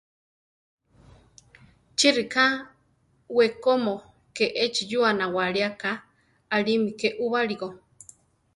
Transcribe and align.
¿Chi 1.97 2.07
ríka, 2.15 2.45
wekómo 3.35 3.95
ke 4.35 4.45
échi 4.65 4.83
yúa 4.91 5.09
nawáli 5.19 5.59
aká, 5.69 5.91
aʼlími 6.55 6.91
ké 6.99 7.07
úbali 7.25 7.55
ko? 7.61 7.67